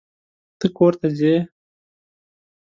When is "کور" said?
0.77-0.93